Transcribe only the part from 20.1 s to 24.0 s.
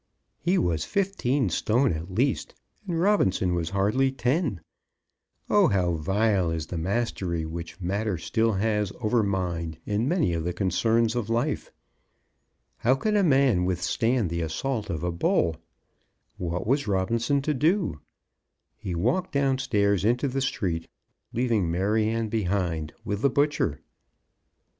the street, leaving Maryanne behind with the butcher.